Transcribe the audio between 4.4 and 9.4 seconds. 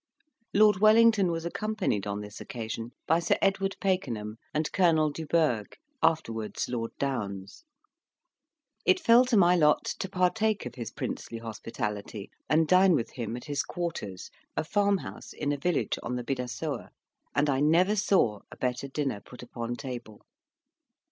and Colonel du Burgh, afterwards Lord Downes. It fell to